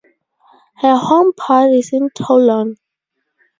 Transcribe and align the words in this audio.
Her 0.77 0.95
homeport 0.95 1.73
is 1.73 1.93
in 1.93 2.09
Toulon. 2.15 2.77